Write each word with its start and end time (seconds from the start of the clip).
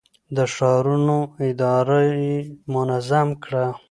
د 0.35 0.37
ښارونو 0.53 1.17
اداره 1.49 1.99
يې 2.21 2.35
منظم 2.73 3.29
کړه. 3.43 3.65